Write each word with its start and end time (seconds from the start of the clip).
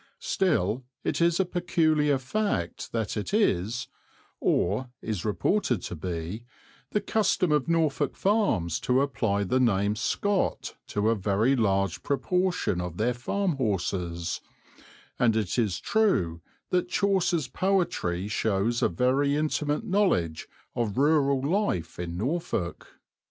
Still 0.17 0.83
it 1.03 1.21
is 1.21 1.39
a 1.39 1.45
peculiar 1.45 2.17
fact 2.17 2.91
that 2.91 3.15
it 3.15 3.35
is, 3.35 3.87
or 4.39 4.89
is 4.99 5.23
reported 5.23 5.83
to 5.83 5.95
be, 5.95 6.43
the 6.89 6.99
custom 7.01 7.51
of 7.51 7.67
Norfolk 7.67 8.15
farms 8.17 8.79
to 8.79 9.01
apply 9.01 9.43
the 9.43 9.59
name 9.59 9.95
Scot 9.95 10.75
to 10.87 11.09
a 11.09 11.15
very 11.15 11.55
large 11.55 12.01
proportion 12.01 12.81
of 12.81 12.97
their 12.97 13.13
farm 13.13 13.57
horses, 13.57 14.41
and 15.19 15.35
it 15.35 15.59
is 15.59 15.79
true 15.79 16.41
that 16.71 16.89
Chaucer's 16.89 17.47
poetry 17.47 18.27
shows 18.27 18.81
a 18.81 18.89
very 18.89 19.35
intimate 19.35 19.83
knowledge 19.83 20.47
of 20.75 20.97
rural 20.97 21.43
life 21.47 21.99
in 21.99 22.17
Norfolk. 22.17 22.87